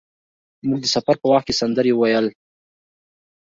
[0.67, 2.27] موږ د سفر په وخت کې سندرې ویل.